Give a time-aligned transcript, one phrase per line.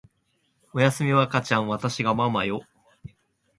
[0.73, 2.65] おやすみ赤ちゃんわたしがママよ